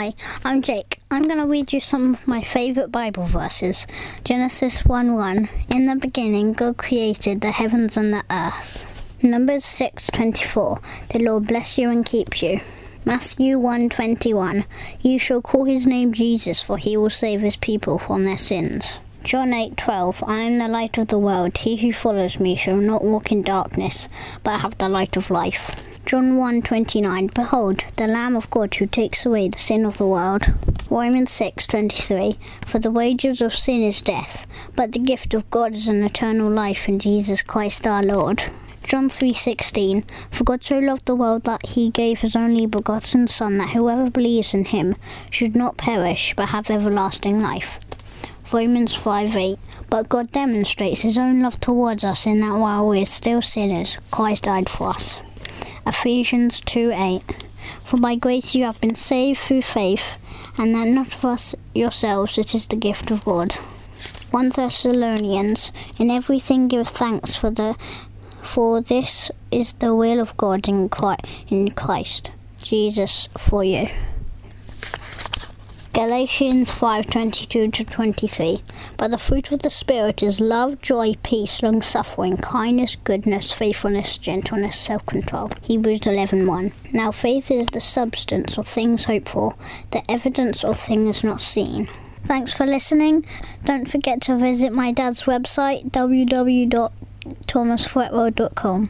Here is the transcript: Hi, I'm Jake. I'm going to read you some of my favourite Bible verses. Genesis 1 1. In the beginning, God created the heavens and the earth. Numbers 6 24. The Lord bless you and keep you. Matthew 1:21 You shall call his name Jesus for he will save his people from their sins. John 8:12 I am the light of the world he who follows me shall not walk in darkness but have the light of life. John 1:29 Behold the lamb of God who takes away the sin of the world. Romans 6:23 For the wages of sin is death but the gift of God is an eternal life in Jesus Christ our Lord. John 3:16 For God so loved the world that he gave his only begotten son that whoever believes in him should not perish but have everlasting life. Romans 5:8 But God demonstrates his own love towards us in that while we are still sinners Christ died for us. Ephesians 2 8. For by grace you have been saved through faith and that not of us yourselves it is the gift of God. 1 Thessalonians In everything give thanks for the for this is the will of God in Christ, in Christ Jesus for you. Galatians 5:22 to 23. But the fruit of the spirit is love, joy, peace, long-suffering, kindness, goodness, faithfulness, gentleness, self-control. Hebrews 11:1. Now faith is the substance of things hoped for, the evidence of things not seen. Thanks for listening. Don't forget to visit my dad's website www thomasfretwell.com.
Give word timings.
Hi, 0.00 0.14
I'm 0.46 0.62
Jake. 0.62 0.98
I'm 1.10 1.24
going 1.24 1.40
to 1.40 1.46
read 1.46 1.74
you 1.74 1.80
some 1.80 2.14
of 2.14 2.26
my 2.26 2.42
favourite 2.42 2.90
Bible 2.90 3.24
verses. 3.24 3.86
Genesis 4.24 4.82
1 4.86 5.12
1. 5.12 5.50
In 5.68 5.84
the 5.84 5.96
beginning, 5.96 6.54
God 6.54 6.78
created 6.78 7.42
the 7.42 7.50
heavens 7.50 7.98
and 7.98 8.14
the 8.14 8.24
earth. 8.30 9.14
Numbers 9.22 9.66
6 9.66 10.06
24. 10.06 10.78
The 11.10 11.18
Lord 11.18 11.48
bless 11.48 11.76
you 11.76 11.90
and 11.90 12.06
keep 12.06 12.40
you. 12.40 12.62
Matthew 13.04 13.58
1:21 13.58 14.64
You 15.02 15.18
shall 15.18 15.42
call 15.42 15.66
his 15.66 15.86
name 15.86 16.14
Jesus 16.14 16.62
for 16.62 16.78
he 16.78 16.96
will 16.96 17.10
save 17.10 17.42
his 17.42 17.56
people 17.56 17.98
from 17.98 18.24
their 18.24 18.38
sins. 18.38 19.00
John 19.22 19.52
8:12 19.52 20.26
I 20.26 20.40
am 20.40 20.56
the 20.56 20.68
light 20.68 20.96
of 20.96 21.08
the 21.08 21.18
world 21.18 21.58
he 21.58 21.76
who 21.76 21.92
follows 21.92 22.40
me 22.40 22.56
shall 22.56 22.76
not 22.76 23.04
walk 23.04 23.30
in 23.30 23.42
darkness 23.42 24.08
but 24.42 24.62
have 24.62 24.78
the 24.78 24.88
light 24.88 25.18
of 25.18 25.30
life. 25.30 25.79
John 26.10 26.36
1:29 26.36 27.32
Behold 27.36 27.84
the 27.94 28.08
lamb 28.08 28.34
of 28.34 28.50
God 28.50 28.74
who 28.74 28.86
takes 28.86 29.24
away 29.24 29.46
the 29.46 29.60
sin 29.60 29.86
of 29.86 29.98
the 29.98 30.08
world. 30.08 30.42
Romans 30.90 31.30
6:23 31.30 32.36
For 32.66 32.80
the 32.80 32.90
wages 32.90 33.40
of 33.40 33.54
sin 33.54 33.84
is 33.84 34.00
death 34.00 34.44
but 34.74 34.90
the 34.90 34.98
gift 34.98 35.34
of 35.34 35.48
God 35.52 35.74
is 35.74 35.86
an 35.86 36.02
eternal 36.02 36.50
life 36.50 36.88
in 36.88 36.98
Jesus 36.98 37.42
Christ 37.42 37.86
our 37.86 38.02
Lord. 38.02 38.42
John 38.82 39.08
3:16 39.08 40.02
For 40.32 40.42
God 40.42 40.64
so 40.64 40.80
loved 40.80 41.06
the 41.06 41.14
world 41.14 41.44
that 41.44 41.64
he 41.64 41.90
gave 41.90 42.22
his 42.22 42.34
only 42.34 42.66
begotten 42.66 43.28
son 43.28 43.58
that 43.58 43.70
whoever 43.70 44.10
believes 44.10 44.52
in 44.52 44.64
him 44.64 44.96
should 45.30 45.54
not 45.54 45.76
perish 45.76 46.34
but 46.36 46.48
have 46.48 46.72
everlasting 46.72 47.40
life. 47.40 47.78
Romans 48.52 48.94
5:8 48.96 49.60
But 49.88 50.08
God 50.08 50.32
demonstrates 50.32 51.02
his 51.02 51.16
own 51.16 51.40
love 51.40 51.60
towards 51.60 52.02
us 52.02 52.26
in 52.26 52.40
that 52.40 52.58
while 52.58 52.88
we 52.88 53.00
are 53.00 53.06
still 53.06 53.42
sinners 53.42 53.98
Christ 54.10 54.42
died 54.42 54.68
for 54.68 54.88
us. 54.88 55.20
Ephesians 55.90 56.60
2 56.60 56.92
8. 56.94 57.44
For 57.84 57.96
by 57.96 58.14
grace 58.14 58.54
you 58.54 58.62
have 58.62 58.80
been 58.80 58.94
saved 58.94 59.40
through 59.40 59.62
faith 59.62 60.18
and 60.56 60.72
that 60.72 60.86
not 60.86 61.12
of 61.12 61.24
us 61.24 61.56
yourselves 61.74 62.38
it 62.38 62.54
is 62.54 62.66
the 62.66 62.76
gift 62.76 63.10
of 63.10 63.24
God. 63.24 63.54
1 64.30 64.50
Thessalonians 64.50 65.72
In 65.98 66.08
everything 66.08 66.68
give 66.68 66.86
thanks 66.86 67.34
for 67.34 67.50
the 67.50 67.76
for 68.40 68.80
this 68.80 69.32
is 69.50 69.72
the 69.74 69.92
will 69.92 70.20
of 70.20 70.36
God 70.36 70.68
in 70.68 70.88
Christ, 70.88 71.26
in 71.48 71.72
Christ 71.72 72.30
Jesus 72.62 73.28
for 73.36 73.64
you. 73.64 73.88
Galatians 76.00 76.72
5:22 76.72 77.70
to 77.72 77.84
23. 77.84 78.62
But 78.96 79.10
the 79.10 79.18
fruit 79.18 79.52
of 79.52 79.60
the 79.60 79.68
spirit 79.68 80.22
is 80.22 80.40
love, 80.40 80.80
joy, 80.80 81.12
peace, 81.22 81.62
long-suffering, 81.62 82.38
kindness, 82.38 82.96
goodness, 82.96 83.52
faithfulness, 83.52 84.16
gentleness, 84.16 84.78
self-control. 84.78 85.50
Hebrews 85.60 86.00
11:1. 86.06 86.72
Now 86.90 87.10
faith 87.10 87.50
is 87.50 87.66
the 87.66 87.82
substance 87.82 88.56
of 88.56 88.66
things 88.66 89.04
hoped 89.04 89.28
for, 89.28 89.52
the 89.90 90.02
evidence 90.10 90.64
of 90.64 90.80
things 90.80 91.22
not 91.22 91.42
seen. 91.42 91.86
Thanks 92.24 92.54
for 92.54 92.64
listening. 92.64 93.26
Don't 93.66 93.86
forget 93.86 94.22
to 94.22 94.36
visit 94.36 94.72
my 94.72 94.92
dad's 94.92 95.24
website 95.24 95.90
www 95.90 96.90
thomasfretwell.com. 97.46 98.88